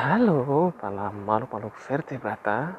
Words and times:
Halo, 0.00 0.72
para 0.80 1.12
makhluk-makhluk 1.12 1.76
vertebrata. 1.76 2.72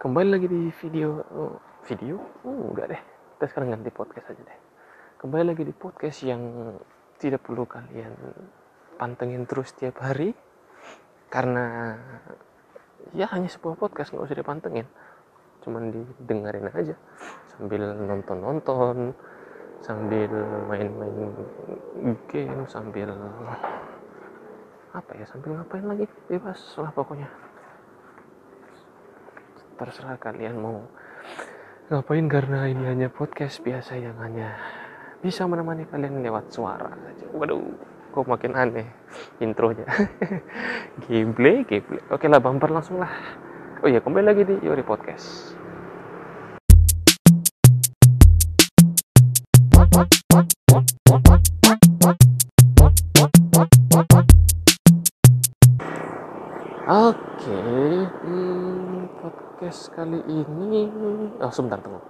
Kembali 0.00 0.32
lagi 0.32 0.48
di 0.48 0.72
video 0.80 1.20
oh, 1.28 1.60
video? 1.84 2.16
Oh, 2.40 2.72
enggak 2.72 2.96
deh. 2.96 3.02
Kita 3.36 3.44
sekarang 3.52 3.76
ganti 3.76 3.92
podcast 3.92 4.32
aja 4.32 4.40
deh. 4.40 4.58
Kembali 5.20 5.52
lagi 5.52 5.60
di 5.60 5.76
podcast 5.76 6.24
yang 6.24 6.72
tidak 7.20 7.44
perlu 7.44 7.68
kalian 7.68 8.16
pantengin 8.96 9.44
terus 9.44 9.76
tiap 9.76 10.00
hari 10.00 10.32
karena 11.28 12.00
ya 13.12 13.28
hanya 13.36 13.52
sebuah 13.52 13.76
podcast 13.76 14.16
nggak 14.16 14.24
usah 14.24 14.40
dipantengin 14.40 14.88
cuman 15.60 15.92
didengerin 15.92 16.72
aja 16.80 16.96
sambil 17.52 17.92
nonton-nonton 18.08 19.12
sambil 19.84 20.32
main-main 20.64 21.28
game 22.24 22.64
sambil 22.72 23.12
apa 24.90 25.10
ya 25.14 25.24
sambil 25.30 25.54
ngapain 25.58 25.86
lagi? 25.86 26.06
Bebas 26.26 26.58
lah 26.78 26.90
pokoknya. 26.90 27.28
Terserah 29.78 30.18
kalian 30.18 30.58
mau 30.60 30.82
ngapain 31.90 32.26
karena 32.26 32.66
ini 32.70 32.84
hanya 32.86 33.08
podcast 33.10 33.62
biasa 33.62 33.98
yang 33.98 34.18
hanya 34.18 34.54
bisa 35.20 35.46
menemani 35.46 35.86
kalian 35.86 36.22
lewat 36.22 36.50
suara 36.50 36.90
saja. 36.90 37.26
Waduh 37.30 37.62
kok 38.10 38.26
makin 38.26 38.58
aneh 38.58 38.88
intronya. 39.38 39.86
Gameplay 41.06 41.62
gameplay. 41.66 42.02
Oke 42.10 42.26
lah 42.26 42.42
bumper 42.42 42.70
langsung 42.74 42.98
lah. 42.98 43.10
Oh 43.80 43.88
iya 43.88 44.02
kembali 44.02 44.24
lagi 44.26 44.42
di 44.44 44.56
Yori 44.60 44.84
Podcast 44.84 45.59
podcast 59.70 59.94
kali 59.94 60.18
ini, 60.26 60.90
oh 61.38 61.52
sebentar 61.54 61.78
tunggu. 61.78 62.02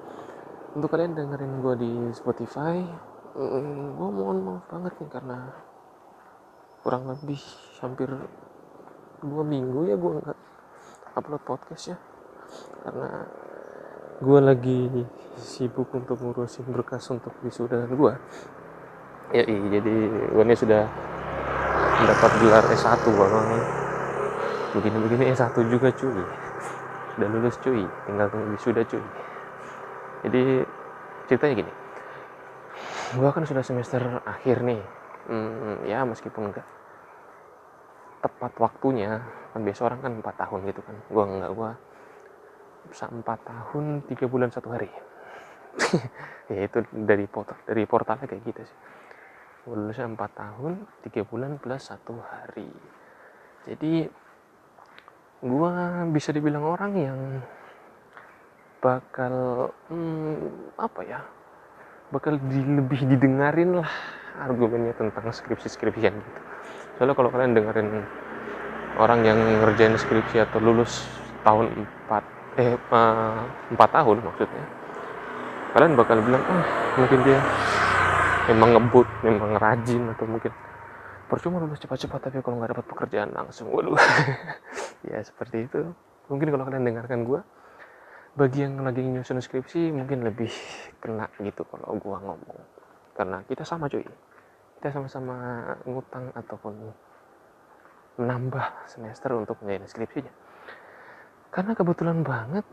Untuk 0.80 0.96
kalian 0.96 1.12
dengerin 1.12 1.60
gue 1.60 1.74
di 1.76 1.92
Spotify, 2.16 2.80
hmm, 3.36 4.00
gue 4.00 4.08
mohon 4.16 4.38
maaf 4.40 4.64
banget 4.72 4.96
nih 4.96 5.10
karena 5.12 5.38
kurang 6.80 7.04
lebih 7.12 7.36
hampir 7.84 8.08
dua 9.20 9.44
minggu 9.44 9.92
ya 9.92 10.00
gue 10.00 10.12
nggak 10.24 10.38
upload 11.20 11.42
podcast 11.44 11.92
ya, 11.92 12.00
karena 12.80 13.28
gue 14.24 14.38
lagi 14.40 14.78
sibuk 15.36 15.92
untuk 15.92 16.16
ngurusin 16.16 16.64
berkas 16.64 17.12
untuk 17.12 17.36
wisuda 17.44 17.84
gue. 17.92 18.14
Ya, 19.36 19.44
iya, 19.44 19.60
jadi 19.68 19.94
gue 20.32 20.44
ini 20.48 20.56
sudah 20.56 20.88
mendapat 21.76 22.30
gelar 22.40 22.64
S1 22.72 23.04
bang 23.04 23.34
begini-begini 24.80 25.24
S1 25.36 25.52
juga 25.68 25.92
cuy 25.92 26.24
udah 27.18 27.28
lulus 27.30 27.56
cuy. 27.58 27.82
Tinggal 28.06 28.26
tunggu 28.30 28.54
wisuda 28.54 28.82
cuy. 28.86 29.04
Jadi 30.28 30.42
ceritanya 31.26 31.54
gini. 31.64 31.72
Gua 33.16 33.30
kan 33.34 33.42
sudah 33.48 33.64
semester 33.64 34.22
akhir 34.22 34.62
nih. 34.62 34.82
Hmm, 35.30 35.86
ya 35.86 36.02
meskipun 36.06 36.50
enggak 36.50 36.66
tepat 38.20 38.52
waktunya 38.60 39.22
kan 39.56 39.64
biasa 39.64 39.80
orang 39.88 40.00
kan 40.04 40.12
empat 40.20 40.34
tahun 40.38 40.60
gitu 40.68 40.80
kan. 40.84 40.96
Gua 41.10 41.24
enggak 41.26 41.52
gua 41.56 41.70
bisa 42.90 43.06
empat 43.10 43.38
tahun 43.46 44.04
tiga 44.10 44.26
bulan 44.26 44.50
satu 44.52 44.68
hari. 44.70 44.90
Ya 46.50 46.66
itu 46.66 46.82
dari 46.90 47.30
portal 47.30 47.62
dari 47.62 47.86
portalnya 47.86 48.26
kayak 48.26 48.42
gitu 48.42 48.66
sih. 48.66 48.78
Lulusnya 49.70 50.10
empat 50.10 50.34
tahun 50.34 50.82
tiga 51.06 51.22
bulan 51.22 51.62
plus 51.62 51.86
satu 51.86 52.18
hari. 52.18 52.66
Jadi 53.70 54.10
gue 55.40 55.72
bisa 56.12 56.36
dibilang 56.36 56.64
orang 56.68 56.92
yang 57.00 57.20
bakal 58.84 59.68
hmm, 59.88 60.76
apa 60.76 61.00
ya 61.04 61.20
bakal 62.12 62.36
di, 62.36 62.60
lebih 62.60 63.08
didengarin 63.08 63.80
lah 63.80 63.90
argumennya 64.40 64.96
tentang 64.96 65.32
skripsi-skripsian 65.32 66.12
gitu. 66.16 66.40
Soalnya 66.96 67.14
kalau 67.16 67.30
kalian 67.32 67.56
dengerin 67.56 67.88
orang 69.00 69.20
yang 69.24 69.38
ngerjain 69.64 69.96
skripsi 69.96 70.44
atau 70.44 70.60
lulus 70.60 71.08
tahun 71.40 71.72
4 72.08 72.60
eh 72.60 72.76
uh, 72.92 73.40
4 73.72 73.96
tahun 73.96 74.16
maksudnya 74.20 74.64
kalian 75.70 75.94
bakal 75.94 76.18
bilang 76.20 76.42
ah 76.50 76.64
mungkin 76.98 77.18
dia 77.22 77.38
memang 78.50 78.70
ngebut 78.76 79.08
memang 79.22 79.50
rajin 79.56 80.02
atau 80.10 80.26
mungkin 80.26 80.52
percuma 81.30 81.62
lulus 81.62 81.78
cepat-cepat 81.78 82.26
tapi 82.26 82.42
kalau 82.42 82.58
nggak 82.58 82.74
dapat 82.74 82.86
pekerjaan 82.90 83.30
langsung 83.30 83.70
waduh. 83.70 83.94
Ya 85.00 85.16
seperti 85.24 85.64
itu. 85.64 85.96
Mungkin 86.28 86.52
kalau 86.52 86.68
kalian 86.68 86.84
dengarkan 86.84 87.24
gue 87.24 87.40
bagi 88.36 88.68
yang 88.68 88.84
lagi 88.84 89.00
nyusun 89.00 89.40
skripsi 89.40 89.90
mungkin 89.90 90.28
lebih 90.28 90.52
kena 91.00 91.32
gitu 91.40 91.64
kalau 91.64 91.96
gue 91.96 92.16
ngomong. 92.20 92.58
Karena 93.16 93.40
kita 93.48 93.64
sama 93.64 93.88
cuy. 93.88 94.04
Kita 94.76 94.92
sama-sama 94.92 95.36
ngutang 95.88 96.36
ataupun 96.36 96.74
menambah 98.20 98.84
semester 98.84 99.32
untuk 99.40 99.56
menjadi 99.64 99.88
skripsinya. 99.88 100.32
Karena 101.48 101.72
kebetulan 101.72 102.20
banget 102.20 102.68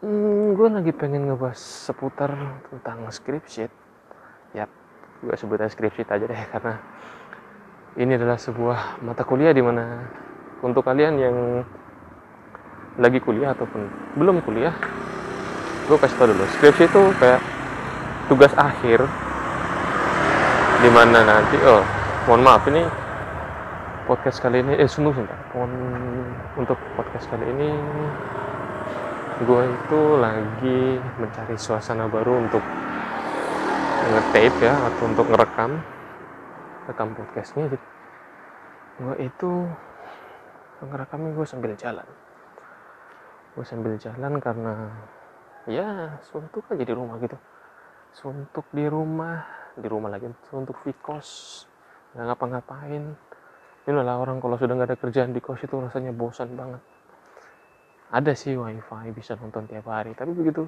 hmm, 0.00 0.56
gue 0.56 0.68
lagi 0.72 0.92
pengen 0.96 1.28
ngebahas 1.28 1.60
seputar 1.60 2.32
tentang 2.72 3.12
skripsi. 3.12 3.68
Ya 4.56 4.64
gue 5.20 5.34
sebutnya 5.36 5.68
skripsi 5.68 6.08
aja 6.08 6.24
deh 6.24 6.42
karena 6.48 6.80
ini 7.98 8.14
adalah 8.14 8.38
sebuah 8.38 9.02
mata 9.02 9.26
kuliah 9.26 9.50
di 9.50 9.58
mana 9.58 10.06
untuk 10.62 10.86
kalian 10.86 11.14
yang 11.18 11.36
lagi 12.94 13.18
kuliah 13.18 13.50
ataupun 13.54 13.90
belum 14.14 14.38
kuliah 14.46 14.74
gue 15.90 15.96
kasih 15.98 16.16
tau 16.20 16.30
dulu. 16.30 16.44
Skripsi 16.58 16.86
itu 16.86 17.02
kayak 17.18 17.42
tugas 18.30 18.54
akhir 18.54 19.02
di 20.78 20.90
mana 20.94 21.26
nanti 21.26 21.58
oh 21.66 21.82
mohon 22.30 22.46
maaf 22.46 22.62
ini 22.70 22.86
podcast 24.06 24.38
kali 24.38 24.62
ini 24.62 24.78
eh 24.78 24.86
sungguh 24.86 25.10
sebentar 25.10 25.40
mohon 25.56 25.72
untuk 26.54 26.78
podcast 26.94 27.26
kali 27.34 27.50
ini 27.50 27.70
gue 29.42 29.62
itu 29.64 30.00
lagi 30.22 31.02
mencari 31.18 31.56
suasana 31.58 32.06
baru 32.06 32.46
untuk 32.46 32.62
nge-tape 34.06 34.58
ya 34.62 34.74
atau 34.86 35.02
untuk 35.10 35.26
ngerekam 35.34 35.82
rekam 36.88 37.12
podcastnya 37.12 37.68
jadi 37.68 37.78
gue 38.98 39.14
itu 39.22 39.50
ngerekamnya 40.82 41.30
gue 41.34 41.46
sambil 41.46 41.72
jalan. 41.78 42.08
Gue 43.54 43.64
sambil 43.66 43.94
jalan 43.98 44.38
karena 44.38 44.74
ya 45.68 46.18
suntuk 46.24 46.66
aja 46.70 46.82
di 46.82 46.94
rumah 46.94 47.20
gitu. 47.22 47.36
Suntuk 48.14 48.66
di 48.72 48.88
rumah 48.88 49.44
di 49.78 49.86
rumah 49.86 50.10
lagi 50.10 50.26
suntuk 50.50 50.82
di 50.82 50.94
kos 50.98 51.62
nggak 52.14 52.24
ngapa-ngapain. 52.34 53.04
Ini 53.88 54.00
lah 54.04 54.20
orang 54.20 54.42
kalau 54.42 54.58
sudah 54.58 54.74
nggak 54.74 54.88
ada 54.94 54.98
kerjaan 54.98 55.30
di 55.30 55.40
kos 55.44 55.62
itu 55.62 55.78
rasanya 55.78 56.10
bosan 56.10 56.56
banget. 56.58 56.82
Ada 58.08 58.32
sih 58.32 58.56
wifi 58.56 59.12
bisa 59.12 59.36
nonton 59.36 59.68
tiap 59.68 59.86
hari 59.92 60.16
tapi 60.16 60.32
begitu 60.32 60.64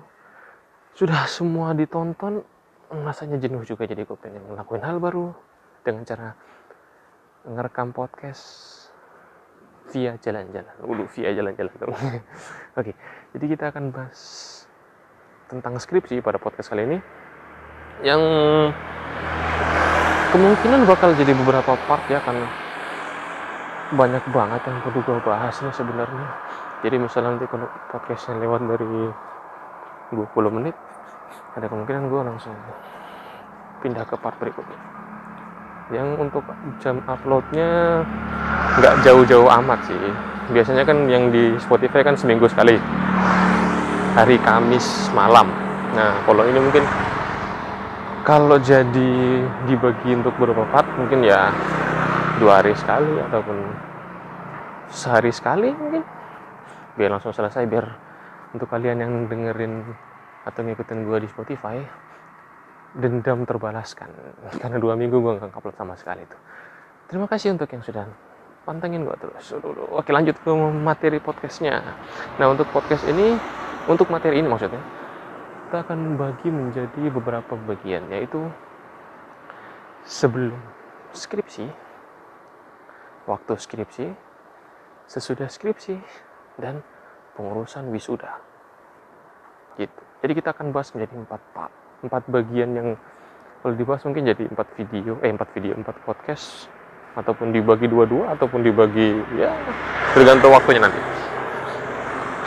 sudah 0.92 1.24
semua 1.30 1.72
ditonton 1.72 2.42
rasanya 2.90 3.38
jenuh 3.38 3.62
juga 3.62 3.86
jadi 3.86 4.02
gue 4.02 4.18
pengen 4.18 4.42
ngelakuin 4.50 4.82
hal 4.82 4.98
baru 4.98 5.30
dengan 5.80 6.04
cara 6.04 6.36
ngerekam 7.48 7.96
podcast 7.96 8.44
via 9.90 10.14
jalan-jalan. 10.20 10.74
Ulu 10.84 11.04
via 11.16 11.32
jalan-jalan. 11.32 11.72
Oke, 12.78 12.92
jadi 13.34 13.44
kita 13.48 13.64
akan 13.74 13.90
bahas 13.90 14.20
tentang 15.50 15.80
skripsi 15.82 16.22
pada 16.22 16.38
podcast 16.38 16.70
kali 16.70 16.86
ini 16.86 16.98
yang 18.06 18.22
kemungkinan 20.30 20.86
bakal 20.86 21.10
jadi 21.18 21.34
beberapa 21.34 21.74
part 21.90 22.06
ya 22.06 22.22
kan 22.22 22.38
banyak 23.90 24.22
banget 24.30 24.62
yang 24.62 24.78
perlu 24.86 25.00
gue 25.02 25.18
bahas 25.26 25.58
sebenarnya. 25.58 26.28
Jadi 26.80 26.96
misalnya 26.96 27.36
nanti 27.36 27.44
kalau 27.50 27.68
podcastnya 27.92 28.40
lewat 28.40 28.62
dari 28.64 29.10
20 30.16 30.56
menit, 30.56 30.72
ada 31.58 31.66
kemungkinan 31.66 32.08
gue 32.08 32.20
langsung 32.24 32.54
pindah 33.82 34.06
ke 34.06 34.16
part 34.16 34.38
berikutnya 34.38 34.89
yang 35.90 36.14
untuk 36.18 36.46
jam 36.78 37.02
uploadnya 37.10 38.02
nggak 38.78 38.94
jauh-jauh 39.02 39.50
amat 39.62 39.90
sih. 39.90 39.98
Biasanya 40.50 40.82
kan 40.86 41.06
yang 41.10 41.30
di 41.30 41.54
Spotify 41.58 42.02
kan 42.06 42.14
seminggu 42.14 42.46
sekali. 42.46 42.78
Hari 44.14 44.38
Kamis 44.42 45.10
malam. 45.14 45.50
Nah 45.94 46.22
kalau 46.26 46.46
ini 46.46 46.58
mungkin 46.58 46.82
kalau 48.26 48.58
jadi 48.58 49.12
dibagi 49.66 50.18
untuk 50.18 50.34
beberapa 50.38 50.66
part 50.70 50.86
mungkin 50.98 51.26
ya 51.26 51.50
dua 52.38 52.62
hari 52.62 52.74
sekali 52.74 53.18
ataupun 53.30 53.56
sehari 54.90 55.30
sekali 55.34 55.70
mungkin. 55.74 56.02
Biar 56.98 57.10
langsung 57.14 57.34
selesai 57.34 57.66
biar 57.70 57.86
untuk 58.54 58.66
kalian 58.66 58.98
yang 58.98 59.12
dengerin 59.30 59.86
atau 60.42 60.60
ngikutin 60.66 61.06
gue 61.06 61.18
di 61.22 61.28
Spotify 61.30 61.78
dendam 62.96 63.46
terbalaskan. 63.46 64.10
Karena 64.62 64.78
dua 64.82 64.98
minggu 64.98 65.18
gue 65.18 65.32
nggak 65.38 65.54
upload 65.54 65.76
sama 65.78 65.94
sekali 65.94 66.26
itu 66.26 66.38
terima 67.10 67.26
kasih 67.26 67.58
untuk 67.58 67.66
yang 67.74 67.82
sudah 67.82 68.06
pantengin 68.62 69.02
gue 69.02 69.16
terus. 69.18 69.50
Oke 69.90 70.14
lanjut 70.14 70.38
ke 70.38 70.50
materi 70.70 71.18
podcastnya. 71.18 71.82
Nah 72.38 72.46
untuk 72.46 72.70
podcast 72.70 73.02
ini 73.10 73.34
untuk 73.90 74.06
materi 74.14 74.38
ini 74.38 74.46
maksudnya 74.46 74.78
kita 75.66 75.82
akan 75.82 76.14
bagi 76.14 76.54
menjadi 76.54 77.02
beberapa 77.10 77.58
bagian 77.66 78.06
yaitu 78.14 78.46
sebelum 80.06 80.54
skripsi 81.10 81.66
waktu 83.26 83.58
skripsi 83.58 84.06
sesudah 85.10 85.50
skripsi 85.50 85.98
dan 86.62 86.86
pengurusan 87.34 87.90
wisuda. 87.90 88.38
Gitu. 89.74 90.02
Jadi 90.22 90.32
kita 90.38 90.54
akan 90.54 90.70
bahas 90.70 90.94
menjadi 90.94 91.18
empat 91.18 91.42
pak 91.50 91.70
empat 92.00 92.22
bagian 92.28 92.70
yang 92.76 92.88
kalau 93.60 93.74
dibahas 93.76 94.02
mungkin 94.08 94.24
jadi 94.24 94.48
empat 94.48 94.68
video 94.80 95.20
eh 95.20 95.30
empat 95.30 95.48
video 95.52 95.76
empat 95.76 95.96
podcast 96.04 96.68
ataupun 97.16 97.52
dibagi 97.52 97.90
dua-dua 97.90 98.32
ataupun 98.38 98.64
dibagi 98.64 99.20
ya 99.36 99.52
tergantung 100.16 100.54
waktunya 100.54 100.86
nanti. 100.86 101.00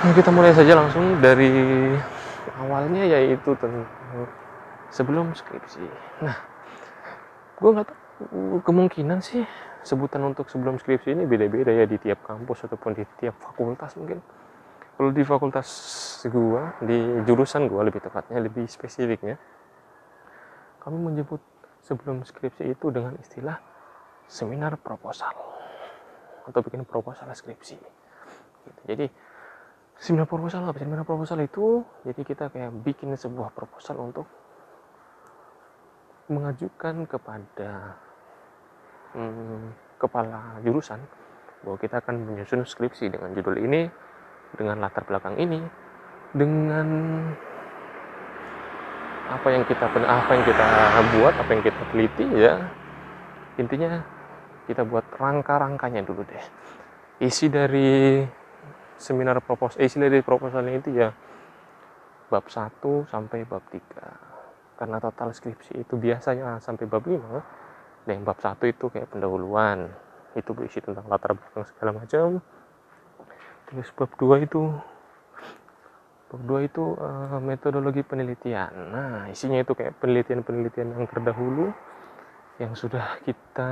Nah, 0.04 0.12
kita 0.12 0.30
mulai 0.36 0.52
saja 0.52 0.76
langsung 0.76 1.22
dari 1.24 1.52
awalnya 2.60 3.08
yaitu 3.08 3.56
tentang 3.56 3.88
sebelum 4.92 5.32
skripsi. 5.38 5.86
Nah 6.26 6.54
gue 7.64 7.70
nggak 7.72 7.88
tahu 7.88 8.60
kemungkinan 8.66 9.24
sih 9.24 9.48
sebutan 9.88 10.20
untuk 10.28 10.52
sebelum 10.52 10.80
skripsi 10.80 11.16
ini 11.16 11.24
beda-beda 11.24 11.72
ya 11.72 11.88
di 11.88 11.96
tiap 11.96 12.24
kampus 12.28 12.68
ataupun 12.68 12.92
di 12.98 13.04
tiap 13.20 13.36
fakultas 13.40 13.96
mungkin 13.96 14.20
kalau 14.98 15.10
di 15.10 15.24
fakultas 15.26 15.70
gua 16.30 16.78
di 16.84 16.98
jurusan 17.26 17.66
gua 17.66 17.86
lebih 17.86 18.04
tepatnya 18.04 18.38
lebih 18.40 18.70
spesifiknya 18.70 19.38
kami 20.84 20.98
menyebut 21.00 21.40
sebelum 21.84 22.24
skripsi 22.24 22.72
itu 22.72 22.92
dengan 22.92 23.16
istilah 23.20 23.60
seminar 24.28 24.80
proposal 24.80 25.32
atau 26.44 26.60
bikin 26.60 26.84
proposal 26.84 27.32
skripsi 27.32 27.76
gitu. 28.68 28.82
jadi 28.88 29.08
seminar 30.00 30.28
proposal 30.28 30.68
apa 30.68 30.80
seminar 30.80 31.08
proposal 31.08 31.40
itu 31.44 31.84
jadi 32.04 32.22
kita 32.24 32.46
kayak 32.52 32.72
bikin 32.84 33.16
sebuah 33.16 33.56
proposal 33.56 34.00
untuk 34.00 34.28
mengajukan 36.32 37.04
kepada 37.08 38.00
hmm, 39.16 39.76
kepala 40.00 40.60
jurusan 40.64 41.00
bahwa 41.64 41.78
kita 41.80 42.04
akan 42.04 42.16
menyusun 42.28 42.68
skripsi 42.68 43.12
dengan 43.12 43.32
judul 43.36 43.60
ini 43.60 43.88
dengan 44.58 44.82
latar 44.82 45.04
belakang 45.06 45.38
ini 45.42 45.60
dengan 46.34 46.88
apa 49.30 49.48
yang 49.50 49.64
kita 49.66 49.86
apa 49.88 50.32
yang 50.36 50.44
kita 50.46 50.68
buat 51.18 51.34
apa 51.38 51.50
yang 51.54 51.64
kita 51.64 51.82
teliti 51.94 52.26
ya. 52.38 52.54
Intinya 53.58 54.02
kita 54.66 54.84
buat 54.86 55.06
rangka-rangkanya 55.14 56.02
dulu 56.06 56.26
deh. 56.26 56.46
Isi 57.22 57.48
dari 57.48 58.26
seminar 58.98 59.42
proposal 59.42 59.82
isi 59.82 59.98
dari 60.02 60.22
proposalnya 60.22 60.74
itu 60.80 60.90
ya 60.94 61.10
bab 62.30 62.46
1 62.50 62.82
sampai 63.10 63.46
bab 63.46 63.62
3 63.70 64.80
karena 64.80 64.98
total 64.98 65.30
skripsi 65.32 65.86
itu 65.86 65.94
biasanya 65.98 66.58
sampai 66.58 66.90
bab 66.90 67.06
5 67.06 68.10
dan 68.10 68.26
bab 68.26 68.38
1 68.42 68.58
itu 68.68 68.90
kayak 68.90 69.14
pendahuluan. 69.14 69.94
Itu 70.34 70.58
berisi 70.58 70.82
tentang 70.82 71.06
latar 71.06 71.38
belakang 71.38 71.64
segala 71.70 71.92
macam 72.02 72.42
terus 73.70 73.88
bab 73.96 74.12
2 74.20 74.46
itu 74.46 74.62
bab 76.34 76.42
2 76.50 76.70
itu 76.70 76.84
uh, 76.98 77.38
metodologi 77.40 78.02
penelitian. 78.02 78.74
Nah 78.90 79.30
isinya 79.30 79.62
itu 79.62 79.78
kayak 79.78 79.98
penelitian-penelitian 80.02 80.98
yang 80.98 81.06
terdahulu 81.06 81.70
yang 82.62 82.74
sudah 82.74 83.18
kita 83.26 83.70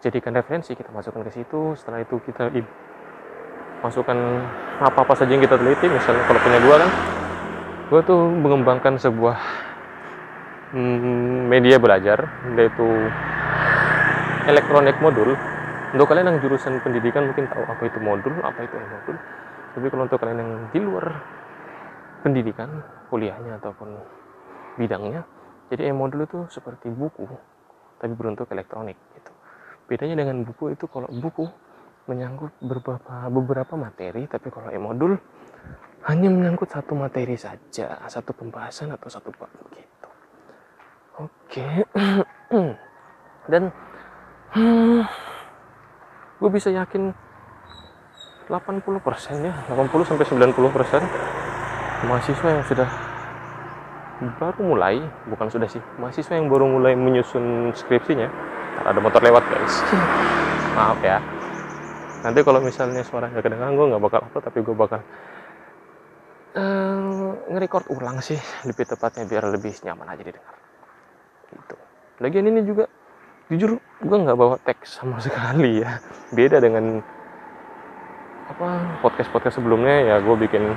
jadikan 0.00 0.32
referensi 0.36 0.76
kita 0.76 0.92
masukkan 0.92 1.24
ke 1.28 1.32
situ. 1.40 1.72
Setelah 1.76 2.04
itu 2.04 2.20
kita 2.24 2.52
masukkan 3.80 4.16
apa-apa 4.80 5.16
saja 5.16 5.32
yang 5.32 5.44
kita 5.44 5.56
teliti. 5.56 5.88
Misalnya 5.88 6.24
kalau 6.28 6.40
punya 6.40 6.58
gua 6.64 6.76
kan 6.80 6.90
gua 7.88 8.00
tuh 8.04 8.20
mengembangkan 8.28 8.94
sebuah 9.00 9.38
mm, 10.76 11.48
media 11.48 11.76
belajar 11.80 12.28
yaitu 12.54 12.88
elektronik 14.48 14.96
modul 15.00 15.36
untuk 15.90 16.06
kalian 16.06 16.30
yang 16.30 16.38
jurusan 16.38 16.78
pendidikan 16.86 17.26
mungkin 17.26 17.50
tahu 17.50 17.66
apa 17.66 17.82
itu 17.82 17.98
modul 17.98 18.34
apa 18.46 18.60
itu 18.62 18.74
modul. 18.78 19.16
Tapi 19.70 19.86
kalau 19.90 20.02
untuk 20.06 20.18
kalian 20.22 20.38
yang 20.38 20.52
di 20.70 20.78
luar 20.82 21.06
pendidikan 22.22 22.68
kuliahnya 23.10 23.58
ataupun 23.58 23.88
bidangnya 24.78 25.26
jadi 25.70 25.90
e-modul 25.90 26.26
itu 26.26 26.38
seperti 26.50 26.90
buku 26.90 27.26
tapi 27.98 28.12
berbentuk 28.14 28.46
elektronik 28.54 28.98
gitu. 29.18 29.32
Bedanya 29.90 30.22
dengan 30.22 30.46
buku 30.46 30.74
itu 30.74 30.86
kalau 30.86 31.10
buku 31.10 31.50
menyangkut 32.06 32.54
beberapa 32.62 33.26
beberapa 33.30 33.74
materi 33.74 34.26
tapi 34.30 34.50
kalau 34.50 34.70
e-modul 34.70 35.18
hanya 36.06 36.28
menyangkut 36.32 36.70
satu 36.70 36.94
materi 36.94 37.34
saja 37.34 37.98
satu 38.06 38.30
pembahasan 38.30 38.94
atau 38.94 39.10
satu 39.10 39.30
bab 39.36 39.50
gitu. 39.74 40.08
Oke. 41.18 41.66
Dan 43.50 43.68
hmm, 44.54 45.02
gue 46.40 46.50
bisa 46.50 46.72
yakin 46.72 47.12
80% 48.48 49.46
ya 49.46 49.54
80 49.68 50.08
sampai 50.08 50.24
90% 50.26 52.08
mahasiswa 52.08 52.48
yang 52.48 52.64
sudah 52.64 52.88
baru 54.40 54.60
mulai 54.60 55.00
bukan 55.28 55.48
sudah 55.48 55.68
sih 55.68 55.80
mahasiswa 56.00 56.34
yang 56.36 56.48
baru 56.48 56.68
mulai 56.68 56.96
menyusun 56.96 57.72
skripsinya 57.72 58.28
ada 58.84 58.98
motor 59.00 59.20
lewat 59.20 59.44
guys. 59.48 59.74
Maaf 60.76 61.00
ya. 61.04 61.20
Nanti 62.24 62.40
kalau 62.44 62.60
misalnya 62.60 63.04
suara 63.04 63.28
nggak 63.28 63.44
kedengaran 63.44 63.76
gue 63.76 63.86
nggak 63.92 64.02
bakal 64.02 64.20
upload 64.24 64.44
tapi 64.44 64.58
gue 64.60 64.76
bakal 64.76 65.00
uh, 66.56 67.32
nge-record 67.48 67.86
ulang 67.92 68.20
sih 68.20 68.36
lebih 68.68 68.84
tepatnya 68.88 69.24
biar 69.28 69.44
lebih 69.52 69.72
nyaman 69.84 70.06
aja 70.08 70.22
didengar. 70.24 70.56
Gitu. 71.50 71.76
Lagian 72.20 72.46
ini 72.48 72.60
juga 72.64 72.84
jujur 73.50 73.82
gue 73.82 74.18
nggak 74.22 74.38
bawa 74.38 74.56
teks 74.62 75.02
sama 75.02 75.18
sekali 75.24 75.82
ya. 75.82 75.98
Beda 76.30 76.62
dengan 76.62 77.02
apa 78.50 78.98
podcast 79.02 79.30
podcast 79.30 79.58
sebelumnya 79.58 80.06
ya 80.06 80.16
gue 80.22 80.36
bikin 80.38 80.74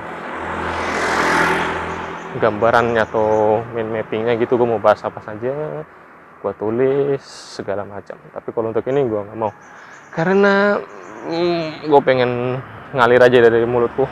gambarannya 2.42 3.02
atau 3.06 3.62
main 3.78 3.86
mappingnya 3.94 4.34
gitu. 4.42 4.58
Gue 4.58 4.66
mau 4.66 4.82
bahas 4.82 5.06
apa 5.06 5.22
saja 5.22 5.86
gue 6.42 6.54
tulis 6.58 7.22
segala 7.54 7.86
macam. 7.86 8.18
Tapi 8.34 8.50
kalau 8.50 8.74
untuk 8.74 8.90
ini 8.90 9.06
gue 9.06 9.22
nggak 9.22 9.38
mau. 9.38 9.54
Karena 10.10 10.82
hmm, 11.30 11.86
gue 11.86 12.02
pengen 12.02 12.58
ngalir 12.98 13.22
aja 13.22 13.38
dari 13.38 13.70
mulutku. 13.70 14.10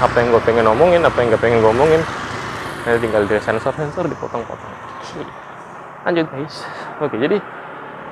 Apa 0.00 0.24
yang 0.24 0.32
gue 0.32 0.42
pengen 0.46 0.64
ngomongin 0.64 1.02
apa 1.04 1.20
yang 1.20 1.34
gak 1.34 1.42
pengen 1.42 1.58
gue 1.58 1.68
ngomongin 1.74 2.02
nanti 2.86 3.02
tinggal 3.02 3.26
di 3.26 3.36
sensor 3.42 3.74
sensor 3.74 4.06
dipotong-potong 4.06 4.88
lanjut 6.08 6.26
guys. 6.32 6.56
Oke 7.04 7.20
jadi 7.20 7.36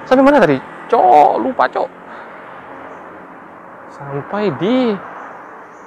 sampai 0.06 0.24
mana 0.24 0.38
tadi? 0.40 0.56
Cok 0.86 1.42
lupa 1.42 1.66
cok. 1.66 1.90
Sampai 3.92 4.54
di 4.56 4.94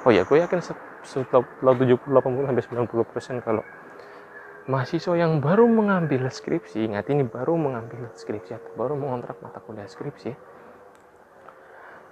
oh 0.03 0.11
ya 0.11 0.23
gue 0.27 0.37
yakin 0.39 0.59
setelah 0.59 1.75
70 1.75 1.97
80 2.11 2.47
sampai 2.51 2.63
90 2.85 3.13
persen 3.15 3.35
kalau 3.39 3.63
mahasiswa 4.69 5.17
yang 5.17 5.41
baru 5.41 5.65
mengambil 5.65 6.29
skripsi, 6.29 6.85
ingat 6.85 7.09
ini 7.09 7.25
baru 7.25 7.57
mengambil 7.57 8.13
skripsi 8.13 8.53
atau 8.53 8.71
baru 8.77 8.93
mengontrak 8.93 9.41
mata 9.41 9.57
kuliah 9.65 9.89
skripsi, 9.89 10.29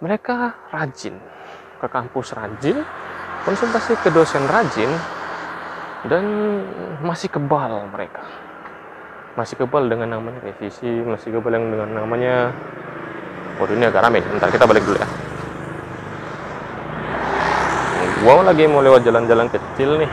mereka 0.02 0.58
rajin. 0.74 1.22
Ke 1.78 1.86
kampus 1.86 2.34
rajin, 2.34 2.82
konsultasi 3.46 3.94
ke 4.02 4.10
dosen 4.10 4.42
rajin, 4.50 4.90
dan 6.10 6.26
masih 7.06 7.30
kebal 7.30 7.86
mereka. 7.94 8.26
Masih 9.38 9.54
kebal 9.54 9.86
dengan 9.86 10.18
namanya 10.18 10.42
revisi, 10.42 10.90
masih 11.06 11.30
kebal 11.30 11.54
dengan 11.62 11.86
namanya 11.94 12.52
Waduh 13.58 13.74
ini 13.74 13.90
agak 13.90 14.06
rame, 14.06 14.22
ntar 14.38 14.54
kita 14.54 14.70
balik 14.70 14.86
dulu 14.86 15.02
ya. 15.02 15.10
Wow 18.22 18.46
lagi 18.46 18.70
mau 18.70 18.86
lewat 18.86 19.02
jalan-jalan 19.02 19.50
kecil 19.50 19.98
nih. 19.98 20.10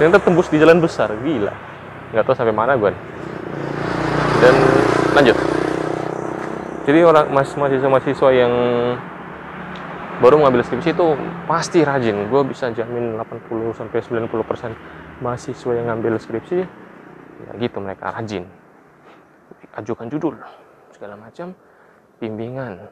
Ternyata 0.00 0.24
tembus 0.24 0.48
di 0.48 0.56
jalan 0.56 0.80
besar 0.80 1.12
gila. 1.20 1.52
Nggak 2.16 2.24
tahu 2.24 2.32
sampai 2.32 2.56
mana 2.56 2.80
gue 2.80 2.92
dan 4.40 4.54
lanjut. 5.12 5.36
Jadi 6.88 6.98
orang 7.04 7.28
mas 7.28 7.52
mahasiswa-mahasiswa 7.52 8.28
yang 8.32 8.52
baru 10.24 10.40
mengambil 10.40 10.64
skripsi 10.64 10.96
itu 10.96 11.06
pasti 11.44 11.84
rajin. 11.84 12.24
Gue 12.32 12.40
bisa 12.48 12.72
jamin 12.72 13.20
80 13.20 13.76
sampai 13.76 14.00
90 14.00 14.48
persen 14.48 14.72
mahasiswa 15.20 15.72
yang 15.76 15.92
ngambil 15.92 16.16
skripsi 16.16 16.64
ya 17.46 17.52
gitu 17.56 17.78
mereka 17.80 18.12
rajin. 18.12 18.44
Ajukan 19.76 20.10
judul 20.10 20.34
segala 20.92 21.14
macam. 21.16 21.56
Bimbingan 22.20 22.84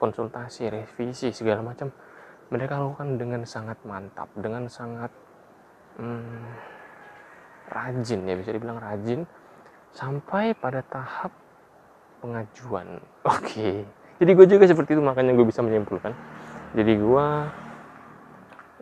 konsultasi 0.00 0.66
revisi 0.72 1.30
segala 1.30 1.62
macam. 1.62 1.92
Mereka 2.50 2.74
lakukan 2.74 3.14
dengan 3.14 3.46
sangat 3.46 3.78
mantap 3.86 4.26
dengan 4.34 4.66
sangat 4.66 5.12
hmm, 6.02 6.42
rajin 7.70 8.20
ya 8.26 8.34
bisa 8.34 8.50
dibilang 8.50 8.82
rajin. 8.82 9.22
Sampai 9.94 10.54
pada 10.58 10.82
tahap 10.86 11.30
pengajuan. 12.18 12.98
Oke. 13.30 13.46
Okay. 13.46 13.74
jadi 14.18 14.30
gue 14.34 14.46
juga 14.46 14.64
seperti 14.66 14.98
itu 14.98 15.02
makanya 15.02 15.36
gue 15.38 15.46
bisa 15.46 15.62
menyimpulkan. 15.62 16.10
Jadi 16.74 16.92
gue 16.98 17.26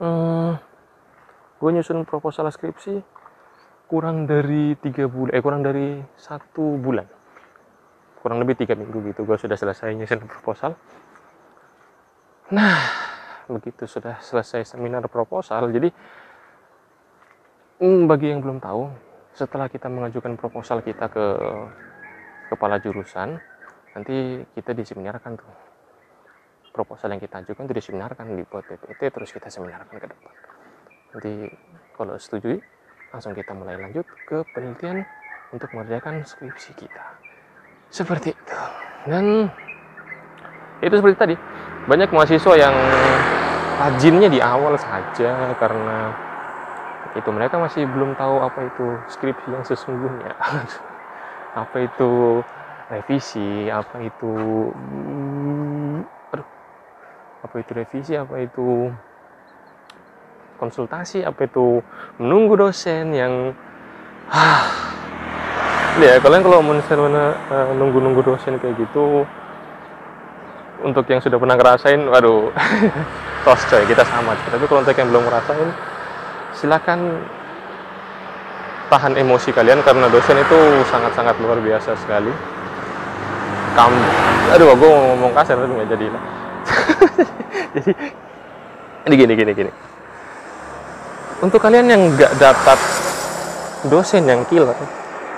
hmm, 0.01 0.51
gue 1.59 1.71
nyusun 1.75 2.07
proposal 2.07 2.49
skripsi 2.49 3.18
kurang 3.89 4.29
dari 4.29 4.77
tiga 4.77 5.09
bulan 5.09 5.33
eh 5.33 5.41
kurang 5.41 5.65
dari 5.65 5.97
satu 6.21 6.77
bulan. 6.77 7.09
Kurang 8.21 8.39
lebih 8.45 8.61
tiga 8.61 8.77
minggu 8.77 9.01
gitu 9.11 9.25
gue 9.25 9.41
sudah 9.41 9.57
selesai 9.57 9.97
nyusun 9.97 10.29
proposal. 10.29 10.77
Nah 12.53 12.79
begitu 13.49 13.89
sudah 13.89 14.21
selesai 14.21 14.77
seminar 14.77 15.01
proposal 15.09 15.73
jadi 15.73 15.89
hmm, 17.81 18.05
bagi 18.05 18.29
yang 18.29 18.45
belum 18.45 18.61
tahu 18.61 18.93
setelah 19.33 19.73
kita 19.73 19.89
mengajukan 19.89 20.37
proposal 20.37 20.85
kita 20.85 21.09
ke 21.09 21.27
kepala 22.53 22.77
jurusan 22.77 23.41
nanti 23.97 24.45
kita 24.53 24.77
diseminarkan 24.77 25.41
tuh. 25.41 25.49
Proposal 26.77 27.17
yang 27.17 27.23
kita 27.25 27.41
ajukan 27.43 27.65
itu 27.65 27.75
diseminarkan 27.81 28.37
dibuat 28.37 28.69
PPT 28.69 29.01
terus 29.11 29.33
kita 29.33 29.49
seminarkan 29.49 29.97
ke 29.97 30.07
depan. 30.07 30.35
Nanti 31.17 31.33
kalau 31.97 32.15
setuju 32.21 32.61
langsung 33.09 33.33
kita 33.33 33.57
mulai 33.57 33.81
lanjut 33.81 34.05
ke 34.29 34.45
penelitian 34.53 35.05
untuk 35.53 35.73
mengerjakan 35.73 36.25
skripsi 36.29 36.77
kita. 36.77 37.05
Seperti 37.89 38.37
itu. 38.37 38.61
Dan 39.09 39.49
itu 40.85 40.95
seperti 40.95 41.17
tadi. 41.17 41.35
Banyak 41.89 42.13
mahasiswa 42.13 42.55
yang 42.55 42.77
rajinnya 43.81 44.29
di 44.29 44.41
awal 44.45 44.77
saja 44.77 45.57
karena 45.57 46.13
itu 47.17 47.31
mereka 47.33 47.57
masih 47.57 47.89
belum 47.89 48.13
tahu 48.21 48.45
apa 48.45 48.61
itu 48.69 48.87
skripsi 49.17 49.49
yang 49.49 49.65
sesungguhnya. 49.65 50.37
Apa 51.59 51.81
itu 51.81 52.45
revisi 52.89 53.69
apa 53.69 54.01
itu 54.01 54.33
hmm, 54.73 56.01
apa 57.45 57.55
itu 57.61 57.71
revisi 57.77 58.13
apa 58.17 58.41
itu 58.41 58.89
konsultasi 60.59 61.23
apa 61.23 61.47
itu 61.47 61.81
menunggu 62.19 62.59
dosen 62.59 63.15
yang 63.15 63.55
ah. 64.29 64.67
Ya 65.99 66.15
kalian 66.23 66.47
kalau 66.47 66.63
misalnya 66.63 67.35
uh, 67.51 67.75
nunggu-nunggu 67.75 68.23
dosen 68.23 68.55
kayak 68.63 68.79
gitu 68.79 69.27
untuk 70.79 71.03
yang 71.11 71.19
sudah 71.19 71.43
pernah 71.43 71.59
ngerasain 71.59 71.99
waduh 72.07 72.55
tos 73.47 73.63
coy 73.67 73.83
kita 73.83 74.07
sama 74.07 74.39
tapi 74.47 74.63
kalau 74.71 74.87
untuk 74.87 74.95
yang 74.95 75.11
belum 75.11 75.27
ngerasain 75.27 75.69
silakan 76.55 77.19
tahan 78.95 79.19
emosi 79.19 79.51
kalian 79.51 79.83
karena 79.83 80.07
dosen 80.07 80.39
itu 80.39 80.59
sangat-sangat 80.87 81.35
luar 81.43 81.59
biasa 81.59 81.99
sekali. 81.99 82.31
Kamu 83.75 84.03
aduh 84.49 84.71
gue 84.75 84.89
mau 84.89 85.03
ngomong 85.13 85.33
kasar 85.35 85.59
tapi 85.59 85.73
nggak 85.77 85.91
jadi 85.93 86.07
lah. 86.15 86.23
Jadi 87.79 87.93
ini 89.09 89.15
gini 89.17 89.33
gini 89.37 89.53
gini 89.57 89.73
untuk 91.45 91.61
kalian 91.63 91.87
yang 91.87 92.03
nggak 92.15 92.33
dapat 92.39 92.79
dosen 93.87 94.27
yang 94.27 94.43
killer 94.51 94.75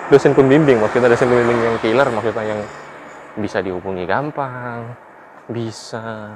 dosen 0.09 0.33
pembimbing 0.33 0.80
maksudnya 0.80 1.12
dosen 1.12 1.28
pembimbing 1.28 1.61
yang 1.61 1.76
killer 1.85 2.09
maksudnya 2.09 2.45
yang 2.57 2.61
bisa 3.38 3.62
dihubungi 3.62 4.09
gampang 4.09 4.97
bisa 5.50 6.35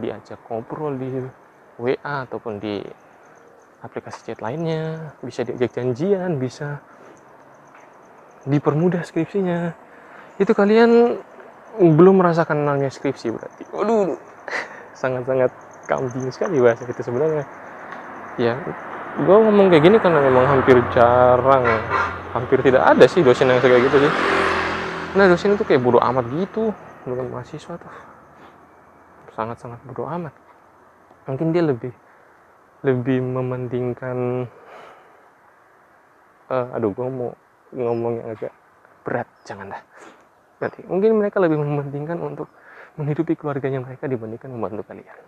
diajak 0.00 0.40
ngobrol 0.48 0.96
di 0.96 1.08
WA 1.80 2.28
ataupun 2.28 2.60
di 2.60 2.80
aplikasi 3.80 4.32
chat 4.32 4.40
lainnya, 4.44 5.16
bisa 5.24 5.44
diajak 5.44 5.72
janjian, 5.72 6.36
bisa 6.36 6.80
dipermudah 8.44 9.04
skripsinya. 9.04 9.72
Itu 10.36 10.52
kalian 10.52 11.20
belum 11.80 12.20
merasakan 12.20 12.64
namanya 12.64 12.92
skripsi 12.92 13.32
berarti. 13.32 13.64
Waduh, 13.72 14.16
sangat-sangat 15.00 15.50
kambing 15.88 16.28
sekali 16.32 16.60
bahasa 16.60 16.84
itu 16.84 17.02
sebenarnya. 17.04 17.44
Ya, 18.38 18.54
gue 19.18 19.36
ngomong 19.42 19.72
kayak 19.72 19.82
gini 19.82 19.96
karena 19.98 20.20
memang 20.22 20.46
hampir 20.46 20.78
jarang, 20.94 21.66
hampir 22.36 22.58
tidak 22.62 22.82
ada 22.86 23.04
sih 23.10 23.24
dosen 23.24 23.50
yang 23.50 23.58
kayak 23.58 23.82
gitu 23.90 24.06
sih. 24.06 24.12
Nah 25.18 25.26
dosen 25.26 25.58
itu 25.58 25.64
kayak 25.66 25.82
bodoh 25.82 26.02
amat 26.02 26.26
gitu 26.30 26.70
dengan 27.02 27.26
mahasiswa 27.34 27.74
tuh. 27.74 27.94
Sangat-sangat 29.34 29.82
bodoh 29.82 30.06
amat. 30.06 30.34
Mungkin 31.26 31.50
dia 31.50 31.66
lebih 31.66 31.90
lebih 32.80 33.20
mementingkan 33.20 34.48
uh, 36.50 36.74
aduh 36.74 36.90
gue 36.92 37.06
mau 37.06 37.30
ngomong 37.70 38.12
yang 38.20 38.28
agak 38.34 38.52
berat 39.06 39.28
janganlah 39.46 39.80
nanti 40.60 40.84
mungkin 40.84 41.16
mereka 41.16 41.40
lebih 41.40 41.56
mementingkan 41.56 42.18
untuk 42.20 42.48
menghidupi 42.98 43.38
keluarganya 43.38 43.80
mereka 43.80 44.10
dibandingkan 44.10 44.50
membantu 44.50 44.82
kalian 44.88 45.18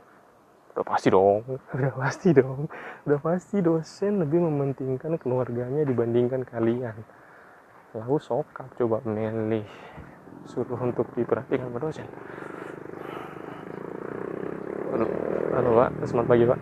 udah 0.72 0.84
pasti 0.88 1.08
dong. 1.12 1.44
Udah 1.76 1.92
pasti 1.92 2.28
dong. 2.32 2.64
Udah 3.04 3.18
pasti 3.20 3.56
dosen 3.60 4.24
lebih 4.24 4.40
mementingkan 4.40 5.20
keluarganya 5.20 5.84
dibandingkan 5.84 6.48
kalian. 6.48 6.96
Lalu 7.92 8.16
sokap 8.24 8.72
coba 8.80 9.04
milih 9.04 9.68
suruh 10.48 10.80
untuk 10.80 11.12
diperhatikan 11.12 11.68
sama 11.68 11.78
dosen. 11.78 12.08
Halo 15.52 15.70
pak. 15.76 15.90
Selamat 16.08 16.26
pagi 16.32 16.44
pak. 16.48 16.58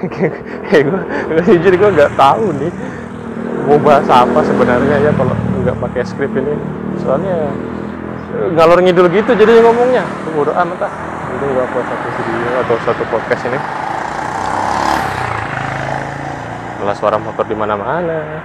Kayak 0.68 0.82
gue 0.84 1.00
jujur 1.48 1.72
gue 1.80 1.90
nggak 1.96 2.12
tahu 2.12 2.46
nih 2.60 2.72
mau 3.68 3.76
bahas 3.84 4.08
apa 4.08 4.40
sebenarnya 4.44 4.96
ya 5.08 5.12
kalau 5.16 5.32
nggak 5.64 5.76
pakai 5.80 6.04
skrip 6.04 6.32
ini. 6.36 6.52
Soalnya 7.00 7.48
ngalor 8.52 8.84
ngidul 8.84 9.08
gitu 9.08 9.32
jadi 9.32 9.64
ngomongnya. 9.64 10.04
Bodo 10.36 10.52
amat 10.52 10.84
ah 10.84 11.07
itu 11.36 11.44
nggak 11.44 11.66
buat 11.74 11.84
satu 11.84 12.08
video 12.16 12.50
atau 12.64 12.76
satu 12.86 13.02
podcast 13.12 13.42
ini? 13.48 13.58
Malah 16.80 16.96
suara 16.96 17.16
motor 17.20 17.44
di 17.44 17.56
mana-mana. 17.58 18.40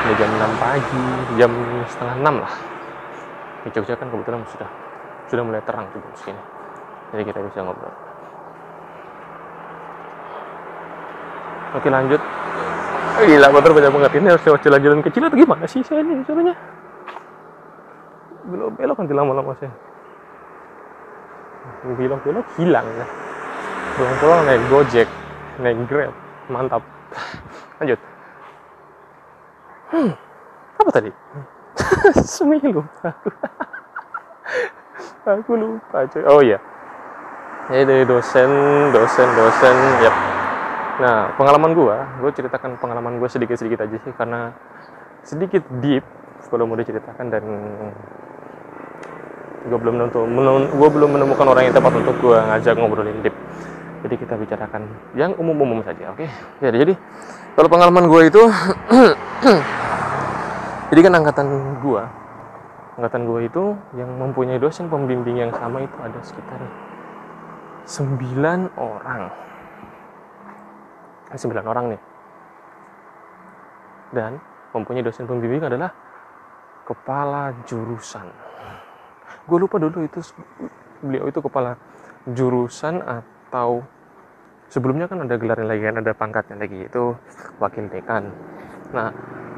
Ini 0.00 0.12
jam 0.16 0.30
6 0.32 0.62
pagi 0.62 1.04
jam 1.36 1.52
setengah 1.84 2.16
6 2.24 2.44
lah. 2.44 2.54
Di 3.60 3.68
Jogja 3.76 3.94
kan 4.00 4.08
kebetulan 4.08 4.40
sudah 4.48 4.70
sudah 5.28 5.42
mulai 5.44 5.60
terang 5.68 5.84
tuh 5.92 6.00
jam 6.00 6.12
segini. 6.16 6.42
Jadi 7.12 7.22
kita 7.28 7.38
bisa 7.44 7.58
ngobrol. 7.60 7.94
Oke 11.76 11.88
lanjut. 11.92 12.22
Gila 13.20 13.48
motor 13.52 13.70
banyak 13.76 13.92
banget. 13.92 14.10
Ini 14.16 14.26
harus 14.32 14.44
lewat 14.48 14.60
jalan-jalan 14.64 15.00
kecil 15.04 15.22
atau 15.28 15.36
gimana 15.36 15.64
sih 15.68 15.84
saya 15.84 16.00
ini 16.00 16.24
caranya 16.24 16.56
belok 18.50 18.70
belok 18.74 18.96
nanti 18.98 19.14
lama-lama 19.14 19.52
saya 19.60 19.70
belok 21.96 22.46
hilang. 22.56 22.86
Ya 22.96 23.06
pulang-pulang 23.98 24.40
naik 24.46 24.62
gojek 24.70 25.08
naik 25.60 25.78
grab. 25.90 26.14
Mantap. 26.50 26.82
Lanjut. 27.82 28.00
Hmm 29.90 30.12
apa 30.80 30.90
tadi? 30.90 31.10
Semi 32.32 32.56
lupa. 32.64 33.12
Aku 35.28 35.52
lupa 35.54 36.08
coy 36.08 36.22
oh 36.24 36.40
iya. 36.40 36.58
Ya 37.70 37.86
dari 37.86 38.02
dosen 38.08 38.50
dosen 38.90 39.28
dosen. 39.36 39.76
Yep 40.02 40.16
nah 41.00 41.32
pengalaman 41.32 41.72
gue 41.72 41.96
gue 42.20 42.30
ceritakan 42.36 42.76
pengalaman 42.76 43.16
gue 43.16 43.28
sedikit 43.32 43.56
sedikit 43.56 43.88
aja 43.88 43.96
sih 44.04 44.12
karena 44.12 44.52
sedikit 45.24 45.64
deep 45.80 46.04
kalau 46.52 46.68
mau 46.68 46.76
diceritakan 46.76 47.32
dan 47.32 47.44
gue 49.66 49.78
belum 49.78 49.94
nentu 50.00 50.24
gue 50.72 50.88
belum 50.88 51.10
menemukan 51.20 51.46
orang 51.48 51.68
yang 51.68 51.74
tepat 51.76 51.92
untuk 51.92 52.16
gue 52.22 52.38
ngajak 52.38 52.74
ngobrolin 52.80 53.20
deep 53.20 53.36
jadi 54.00 54.14
kita 54.16 54.34
bicarakan 54.40 54.88
yang 55.12 55.36
umum-umum 55.36 55.84
saja 55.84 56.16
oke? 56.16 56.24
Okay? 56.24 56.28
ya 56.64 56.72
jadi 56.72 56.94
kalau 57.58 57.68
pengalaman 57.68 58.08
gue 58.08 58.20
itu 58.32 58.40
jadi 60.94 61.00
kan 61.04 61.12
angkatan 61.20 61.46
gue 61.84 62.02
angkatan 63.00 63.24
gue 63.24 63.40
itu 63.48 63.64
yang 63.96 64.12
mempunyai 64.20 64.60
dosen 64.60 64.92
pembimbing 64.92 65.40
yang 65.40 65.52
sama 65.56 65.80
itu 65.80 65.96
ada 66.04 66.20
sekitar 66.20 66.60
9 67.90 68.76
orang. 68.76 69.22
Sembilan 71.30 71.64
orang 71.64 71.84
nih. 71.94 72.02
Dan 74.10 74.32
mempunyai 74.74 75.06
dosen 75.06 75.24
pembimbing 75.24 75.64
adalah 75.64 75.88
kepala 76.84 77.54
jurusan 77.64 78.49
gue 79.50 79.58
lupa 79.58 79.82
dulu 79.82 80.06
itu 80.06 80.22
beliau 81.02 81.26
itu 81.26 81.42
kepala 81.42 81.74
jurusan 82.30 83.02
atau 83.02 83.82
sebelumnya 84.70 85.10
kan 85.10 85.26
ada 85.26 85.34
gelarnya 85.34 85.66
lagi 85.66 85.82
kan 85.82 85.96
ada 85.98 86.12
pangkatnya 86.14 86.56
lagi 86.62 86.86
itu 86.86 87.18
wakil 87.58 87.90
dekan. 87.90 88.30
Nah 88.94 89.10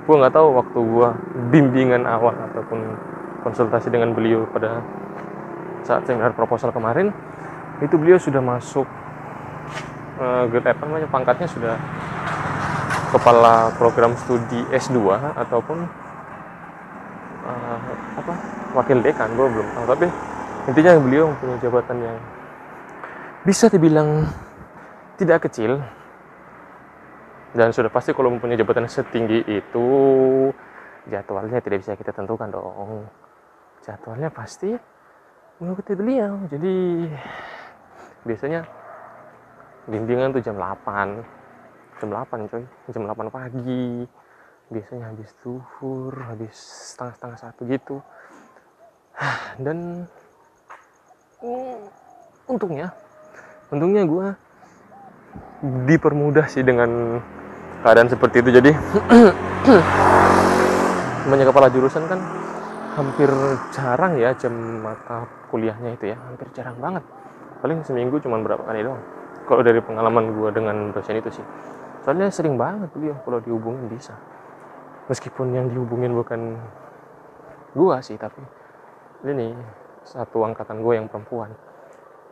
gue 0.09 0.15
nggak 0.17 0.33
tahu 0.33 0.49
waktu 0.57 0.79
gue 0.81 1.09
bimbingan 1.53 2.09
awal 2.09 2.33
ataupun 2.33 2.81
konsultasi 3.45 3.93
dengan 3.93 4.17
beliau 4.17 4.49
pada 4.49 4.81
saat 5.85 6.09
seminar 6.09 6.33
proposal 6.33 6.73
kemarin 6.73 7.13
itu 7.85 7.99
beliau 8.01 8.17
sudah 8.17 8.41
masuk 8.41 8.87
uh, 10.23 10.47
apa 10.49 10.83
namanya 10.87 11.11
pangkatnya 11.11 11.51
sudah 11.51 11.77
kepala 13.13 13.75
program 13.77 14.17
studi 14.17 14.65
S2 14.73 14.97
ataupun 15.37 15.85
uh, 17.43 17.79
apa 18.19 18.35
wakil 18.79 18.99
dekan 19.03 19.31
gue 19.35 19.47
belum 19.47 19.69
tahu. 19.75 19.85
Tapi 19.97 20.07
intinya 20.71 20.93
beliau 21.03 21.27
punya 21.39 21.57
jabatan 21.59 21.97
yang 22.01 22.17
bisa 23.43 23.67
dibilang 23.69 24.27
tidak 25.19 25.51
kecil. 25.51 25.83
Dan 27.53 27.69
sudah 27.69 27.93
pasti 27.93 28.17
kalau 28.17 28.33
mempunyai 28.33 28.57
jabatan 28.57 28.89
setinggi 28.89 29.45
itu 29.45 29.87
jadwalnya 31.05 31.61
tidak 31.61 31.85
bisa 31.85 31.93
kita 32.01 32.17
tentukan 32.17 32.49
dong. 32.49 33.05
Jadwalnya 33.85 34.33
pasti 34.33 34.73
mengikuti 35.61 35.93
beliau. 35.93 36.49
Jadi 36.49 37.07
biasanya 38.25 38.65
bimbingan 39.85 40.33
tuh 40.33 40.41
jam 40.41 40.57
8 40.57 42.01
jam 42.01 42.09
8 42.09 42.51
coy. 42.51 42.65
Jam 42.89 43.05
8 43.05 43.29
pagi 43.29 44.09
biasanya 44.73 45.13
habis 45.13 45.31
tuhur 45.45 46.17
habis 46.17 46.57
setengah-setengah 46.97 47.39
satu 47.39 47.61
gitu. 47.69 47.97
Dan 49.61 50.09
untungnya 52.49 52.97
untungnya 53.69 54.03
gue 54.09 54.27
dipermudah 55.89 56.47
sih 56.49 56.65
dengan 56.65 57.21
keadaan 57.85 58.09
seperti 58.09 58.41
itu. 58.41 58.51
Jadi 58.57 58.71
namanya 61.29 61.45
kepala 61.53 61.69
jurusan 61.71 62.05
kan 62.11 62.21
hampir 62.93 63.31
jarang 63.73 64.21
ya 64.21 64.37
jam 64.37 64.53
mata 64.83 65.29
kuliahnya 65.53 65.95
itu 65.97 66.13
ya. 66.13 66.17
Hampir 66.17 66.49
jarang 66.57 66.77
banget. 66.81 67.05
Paling 67.63 67.85
seminggu 67.87 68.19
cuma 68.19 68.43
berapa 68.43 68.65
kali 68.65 68.83
doang. 68.83 69.03
Kalau 69.47 69.63
dari 69.63 69.79
pengalaman 69.83 70.35
gue 70.35 70.49
dengan 70.55 70.77
dosen 70.95 71.19
itu 71.19 71.31
sih. 71.31 71.47
Soalnya 72.03 72.35
sering 72.35 72.59
banget 72.59 72.91
beliau 72.91 73.15
kalau 73.23 73.39
dihubungin 73.39 73.87
bisa 73.87 74.19
meskipun 75.13 75.53
yang 75.53 75.69
dihubungin 75.69 76.17
bukan 76.17 76.57
gue 77.77 77.97
sih 78.01 78.17
tapi 78.17 78.41
ini 79.29 79.53
satu 80.03 80.43
angkatan 80.43 80.83
gue 80.83 80.99
yang 80.99 81.07
perempuan. 81.07 81.53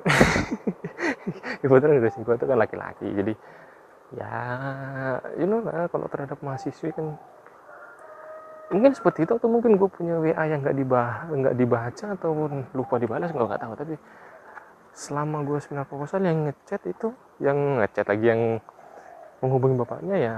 Kebetulan 1.60 2.00
dosen 2.00 2.25
gue 2.25 2.34
itu 2.34 2.46
kan 2.49 2.56
laki-laki 2.56 3.06
jadi 3.12 3.34
ya 4.10 4.34
you 5.38 5.46
know 5.46 5.62
lah 5.62 5.87
kalau 5.87 6.10
terhadap 6.10 6.42
mahasiswi 6.42 6.90
kan 6.90 7.14
mungkin 8.75 8.90
seperti 8.90 9.22
itu 9.22 9.38
atau 9.38 9.46
mungkin 9.46 9.78
gue 9.78 9.87
punya 9.87 10.18
WA 10.18 10.44
yang 10.50 10.64
nggak 10.64 10.75
dibah 10.75 11.30
nggak 11.30 11.54
dibaca 11.54 12.06
ataupun 12.16 12.75
lupa 12.75 12.96
dibalas 12.96 13.30
nggak 13.30 13.46
nggak 13.46 13.62
tahu. 13.62 13.75
Tapi 13.76 13.94
selama 14.96 15.44
gue 15.46 15.58
seminar 15.62 15.87
proposal 15.87 16.25
yang 16.25 16.49
ngechat 16.49 16.82
itu 16.88 17.12
yang 17.38 17.78
ngechat 17.78 18.08
lagi 18.08 18.26
yang 18.26 18.42
menghubungi 19.44 19.76
bapaknya 19.78 20.16
ya 20.16 20.37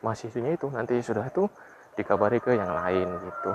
mahasiswinya 0.00 0.56
itu 0.56 0.66
nanti 0.72 1.00
sudah 1.00 1.24
itu 1.26 1.44
dikabari 1.96 2.40
ke 2.40 2.56
yang 2.56 2.72
lain 2.72 3.08
gitu 3.20 3.52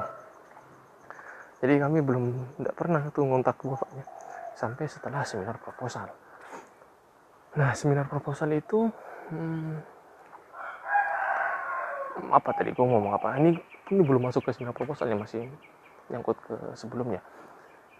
jadi 1.63 1.81
kami 1.81 2.03
belum 2.03 2.23
tidak 2.61 2.75
pernah 2.77 3.01
tuh 3.09 3.23
ngontak 3.25 3.57
bapaknya 3.61 4.05
sampai 4.55 4.85
setelah 4.85 5.25
seminar 5.25 5.57
proposal 5.57 6.07
Nah, 7.55 7.71
seminar 7.71 8.11
proposal 8.11 8.51
itu 8.51 8.91
hmm, 9.31 9.79
apa 12.35 12.51
tadi 12.51 12.75
gue 12.75 12.83
ngomong 12.83 13.15
apa? 13.15 13.39
Ini 13.39 13.55
ini 13.95 14.01
belum 14.03 14.27
masuk 14.27 14.43
ke 14.43 14.51
seminar 14.51 14.75
proposal 14.75 15.07
ya 15.07 15.15
masih 15.15 15.47
nyangkut 16.11 16.35
ke 16.43 16.55
sebelumnya. 16.75 17.23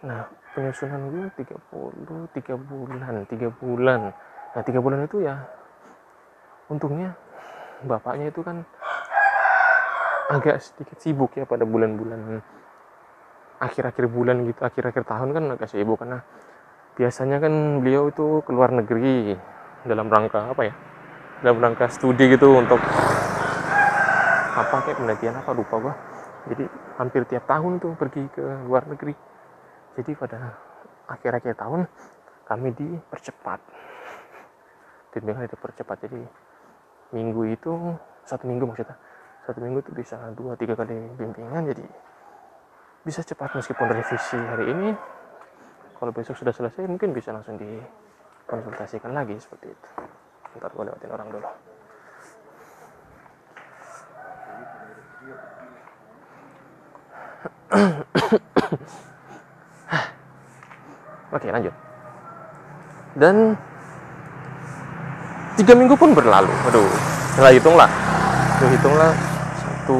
Nah, 0.04 0.28
penyusunan 0.52 1.08
gue 1.08 1.24
30 1.40 2.36
3 2.36 2.68
bulan, 2.68 3.24
3 3.24 3.48
bulan. 3.48 4.00
Nah, 4.52 4.60
3 4.62 4.84
bulan 4.84 5.08
itu 5.08 5.24
ya 5.24 5.40
untungnya 6.68 7.16
bapaknya 7.84 8.32
itu 8.32 8.40
kan 8.40 8.64
agak 10.32 10.64
sedikit 10.64 10.96
sibuk 11.02 11.36
ya 11.36 11.44
pada 11.44 11.68
bulan-bulan 11.68 12.40
akhir-akhir 13.56 14.04
bulan 14.12 14.44
gitu, 14.48 14.60
akhir-akhir 14.64 15.04
tahun 15.04 15.28
kan 15.32 15.44
agak 15.56 15.68
sibuk. 15.68 16.00
Karena 16.00 16.24
biasanya 16.96 17.36
kan 17.40 17.84
beliau 17.84 18.08
itu 18.08 18.40
keluar 18.48 18.72
negeri 18.72 19.36
dalam 19.84 20.08
rangka 20.08 20.52
apa 20.52 20.62
ya? 20.64 20.74
Dalam 21.44 21.60
rangka 21.60 21.92
studi 21.92 22.32
gitu 22.32 22.56
untuk 22.56 22.80
apa 24.56 24.76
kayak 24.88 24.96
penelitian 24.96 25.36
apa 25.36 25.52
lupa 25.52 25.76
gua 25.76 25.94
jadi 26.46 26.64
hampir 26.96 27.26
tiap 27.26 27.44
tahun 27.50 27.82
tuh 27.82 27.92
pergi 27.98 28.22
ke 28.30 28.44
luar 28.70 28.86
negeri. 28.86 29.14
Jadi 29.98 30.10
pada 30.14 30.54
akhir-akhir 31.10 31.58
tahun 31.58 31.90
kami 32.46 32.68
dipercepat. 32.78 33.60
Bimbingan 35.10 35.50
dipercepat. 35.50 35.96
Jadi 36.06 36.20
minggu 37.14 37.54
itu 37.54 37.72
satu 38.26 38.46
minggu 38.46 38.66
maksudnya. 38.66 38.96
Satu 39.46 39.62
minggu 39.62 39.78
itu 39.78 39.94
bisa 39.94 40.18
dua 40.34 40.58
tiga 40.58 40.74
kali 40.74 40.94
bimbingan 41.14 41.70
jadi 41.70 41.86
bisa 43.06 43.22
cepat. 43.22 43.54
Meskipun 43.54 43.86
revisi 43.86 44.38
hari 44.38 44.74
ini 44.74 44.90
kalau 45.96 46.12
besok 46.12 46.36
sudah 46.36 46.52
selesai 46.52 46.84
mungkin 46.90 47.14
bisa 47.14 47.30
langsung 47.30 47.56
dikonsultasikan 47.56 49.14
lagi 49.14 49.38
seperti 49.38 49.70
itu. 49.70 49.88
Ntar 50.58 50.74
gue 50.74 50.84
lewatin 50.88 51.10
orang 51.14 51.28
dulu. 51.30 51.46
Oke 61.36 61.52
lanjut. 61.52 61.74
Dan 63.16 63.56
Tiga 65.56 65.72
minggu 65.72 65.96
pun 65.96 66.12
berlalu. 66.12 66.52
Aduh 66.68 66.84
Setelah 67.32 67.52
hitunglah. 67.56 67.90
Setelah 68.60 68.72
hitunglah. 68.76 69.12
Satu 69.56 69.98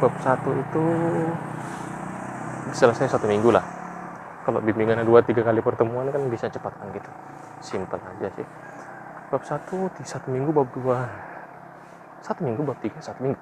Bab 0.00 0.14
satu 0.24 0.50
itu 0.56 0.84
Selesai 2.74 3.06
satu 3.12 3.28
minggu 3.28 3.52
lah. 3.52 3.62
Kalau 4.48 4.58
bimbingannya 4.64 5.06
dua 5.06 5.22
tiga 5.22 5.46
kali 5.46 5.62
pertemuan 5.62 6.10
kan 6.10 6.20
bisa 6.32 6.48
cepat 6.48 6.74
kan 6.74 6.90
gitu. 6.96 7.10
Simple 7.60 8.00
aja 8.00 8.28
sih. 8.34 8.46
Bab 9.30 9.44
satu 9.44 9.92
di 9.94 10.04
satu 10.04 10.32
minggu 10.32 10.50
bab 10.50 10.68
dua. 10.72 11.06
Satu 12.24 12.42
minggu 12.42 12.64
bab 12.64 12.80
tiga 12.80 12.98
satu 13.04 13.20
minggu. 13.20 13.40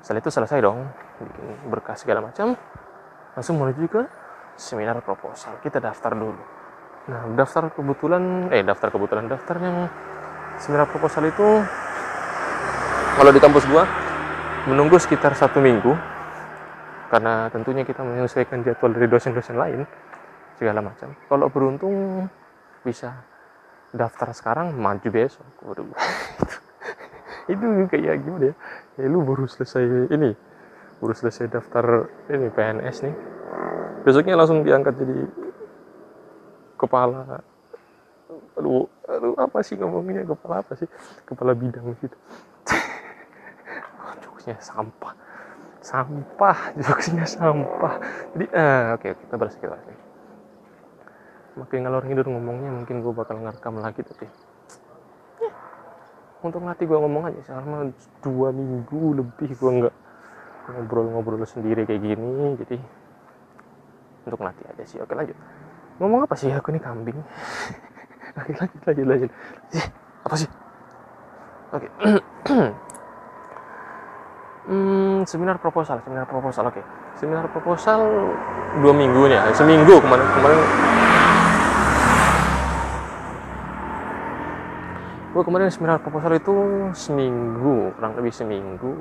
Setelah 0.00 0.22
itu 0.24 0.30
selesai 0.30 0.58
dong. 0.62 0.88
Bikin 1.20 1.68
berkas 1.68 2.06
segala 2.06 2.22
macam. 2.22 2.54
Langsung 3.34 3.58
menuju 3.60 3.84
ke 3.90 4.02
seminar 4.56 4.98
proposal. 5.02 5.58
Kita 5.60 5.82
daftar 5.82 6.14
dulu. 6.16 6.42
Nah 7.12 7.34
daftar 7.34 7.68
kebetulan 7.74 8.46
eh 8.54 8.62
daftar 8.62 8.88
kebetulan 8.94 9.26
daftar 9.26 9.56
yang 9.58 9.76
seminar 10.60 10.88
proposal 10.88 11.28
itu 11.28 11.64
kalau 13.16 13.30
di 13.30 13.40
kampus 13.40 13.64
gua? 13.68 13.84
menunggu 14.62 14.94
sekitar 14.94 15.34
satu 15.34 15.58
minggu 15.58 15.90
karena 17.10 17.50
tentunya 17.50 17.82
kita 17.82 18.06
menyesuaikan 18.06 18.62
jadwal 18.62 18.94
dari 18.94 19.10
dosen-dosen 19.10 19.58
lain 19.58 19.82
segala 20.56 20.80
macam. 20.80 21.12
Kalau 21.26 21.50
beruntung 21.50 22.24
bisa 22.86 23.26
daftar 23.90 24.30
sekarang 24.32 24.72
maju 24.78 25.08
besok. 25.10 25.44
Waduh. 25.66 25.92
Itu 27.52 27.90
kayak 27.90 28.22
gimana 28.22 28.44
ya? 28.48 28.54
Ya 29.02 29.06
lu 29.10 29.26
baru 29.26 29.50
selesai 29.50 30.14
ini 30.14 30.32
baru 31.02 31.14
selesai 31.18 31.50
daftar 31.50 32.06
ini 32.30 32.46
PNS 32.48 32.96
nih. 33.02 33.14
Besoknya 34.06 34.38
langsung 34.38 34.62
diangkat 34.62 34.94
jadi 34.94 35.18
kepala 36.78 37.42
aduh, 38.58 38.86
aduh 39.08 39.34
apa 39.38 39.58
sih 39.64 39.76
ngomongnya? 39.78 40.26
Kepala 40.26 40.64
apa 40.64 40.72
sih? 40.76 40.88
Kepala 41.24 41.52
bidang 41.56 41.96
gitu. 42.00 42.16
Jokesnya 44.22 44.58
sampah. 44.60 45.14
Sampah 45.82 46.78
jokesnya 46.78 47.26
sampah. 47.26 47.98
Jadi 48.38 48.46
uh, 48.54 48.94
oke 48.94 49.02
okay, 49.02 49.18
kita 49.18 49.34
bahas 49.34 49.58
kita 49.58 49.74
lagi 49.74 50.12
makin 51.52 51.84
ngalor 51.84 52.04
ngidur 52.08 52.26
ngomongnya 52.32 52.70
mungkin 52.72 53.04
gue 53.04 53.12
bakal 53.12 53.36
ngerekam 53.40 53.76
lagi 53.76 54.00
tapi. 54.00 54.26
Ya, 55.40 55.52
untuk 56.40 56.64
ngelatih 56.64 56.86
gue 56.88 56.98
ngomong 56.98 57.22
aja 57.28 57.40
selama 57.44 57.92
dua 58.24 58.48
minggu 58.56 59.20
lebih 59.20 59.50
gue 59.52 59.70
nggak 59.84 59.94
ngobrol-ngobrol 60.72 61.42
sendiri 61.44 61.84
kayak 61.84 62.00
gini 62.00 62.56
jadi 62.56 62.78
untuk 64.24 64.38
ngelatih 64.40 64.64
aja 64.72 64.84
sih. 64.88 64.98
Oke 65.02 65.12
lanjut. 65.12 65.36
Ngomong 66.00 66.24
apa 66.24 66.34
sih? 66.40 66.48
Aku 66.48 66.72
ini 66.72 66.80
kambing 66.80 67.20
oke 68.38 68.52
lanjut 68.56 68.80
lanjut 68.86 69.06
lanjut. 69.06 69.30
Apa 70.24 70.34
sih? 70.38 70.48
Oke. 71.72 71.88
Hmm, 74.62 75.26
seminar 75.26 75.58
proposal 75.58 75.98
seminar 76.06 76.22
proposal 76.22 76.70
oke. 76.70 76.78
Seminar 77.18 77.50
proposal 77.50 77.98
dua 78.78 78.94
minggu 78.94 79.26
nih 79.26 79.34
ya 79.34 79.50
seminggu 79.58 79.98
kemarin 79.98 80.22
kemarin. 80.38 80.58
Gue 85.34 85.42
kemarin 85.42 85.66
seminar 85.66 85.98
proposal 85.98 86.38
itu 86.38 86.54
seminggu 86.94 87.90
kurang 87.98 88.14
lebih 88.14 88.30
seminggu. 88.30 88.94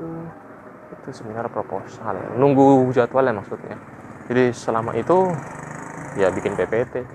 Itu 0.98 1.14
seminar 1.14 1.46
proposal 1.54 2.18
nunggu 2.42 2.90
jadwalnya 2.90 3.38
maksudnya. 3.38 3.78
Jadi 4.34 4.50
selama 4.58 4.98
itu 4.98 5.30
ya 6.18 6.34
bikin 6.34 6.58
PPT 6.58 7.06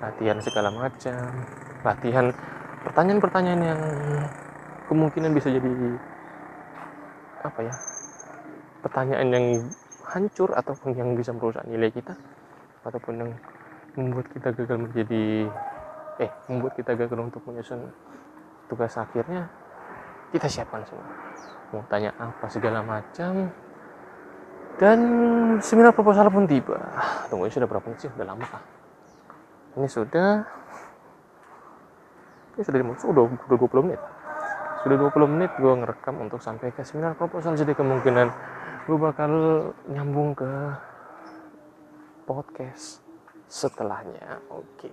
latihan 0.00 0.38
segala 0.44 0.68
macam 0.68 1.16
latihan 1.80 2.26
pertanyaan-pertanyaan 2.84 3.62
yang 3.62 3.82
kemungkinan 4.86 5.32
bisa 5.32 5.48
jadi 5.50 5.70
apa 7.42 7.60
ya 7.62 7.74
pertanyaan 8.84 9.28
yang 9.32 9.46
hancur 10.06 10.54
ataupun 10.54 10.94
yang 10.94 11.14
bisa 11.18 11.34
merusak 11.34 11.64
nilai 11.66 11.90
kita 11.90 12.14
ataupun 12.86 13.14
yang 13.26 13.30
membuat 13.98 14.30
kita 14.30 14.54
gagal 14.54 14.78
menjadi 14.78 15.50
eh 16.22 16.30
membuat 16.46 16.72
kita 16.78 16.92
gagal 16.94 17.18
untuk 17.18 17.42
menyusun 17.48 17.90
tugas 18.70 18.94
akhirnya 18.94 19.50
kita 20.34 20.46
siapkan 20.50 20.82
semua. 20.82 21.06
Mau 21.70 21.82
tanya 21.86 22.10
apa 22.18 22.46
segala 22.50 22.82
macam. 22.82 23.50
Dan 24.76 24.98
seminar 25.64 25.96
proposal 25.96 26.28
pun 26.28 26.44
tiba. 26.44 26.76
Tunggu 27.32 27.48
sudah 27.48 27.64
berapa 27.64 27.86
menit 27.88 28.04
sih? 28.04 28.10
Udah 28.12 28.26
lama 28.28 28.44
kah 28.44 28.75
ini 29.76 29.88
sudah. 29.88 30.44
Ini 32.56 32.62
sudah 32.64 32.80
sudah, 32.96 33.24
sudah 33.28 33.56
20 33.60 33.84
menit. 33.84 34.00
Sudah 34.80 34.96
20 34.96 35.32
menit 35.36 35.50
gue 35.60 35.72
ngerekam 35.76 36.16
untuk 36.24 36.40
sampai 36.40 36.72
ke 36.72 36.80
seminar 36.84 37.12
proposal. 37.16 37.52
Jadi 37.52 37.76
kemungkinan 37.76 38.28
gue 38.88 38.96
bakal 38.96 39.32
nyambung 39.92 40.32
ke 40.32 40.50
podcast 42.24 43.04
setelahnya. 43.46 44.40
Oke. 44.50 44.88
Okay. 44.88 44.92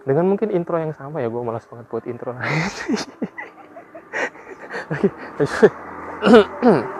dengan 0.00 0.32
mungkin 0.32 0.48
intro 0.48 0.80
yang 0.80 0.96
sama 0.96 1.20
ya 1.20 1.28
gue 1.28 1.42
malas 1.44 1.68
banget 1.68 1.86
buat 1.92 2.04
intro 2.08 2.32
oke 2.32 2.48
okay. 5.36 5.68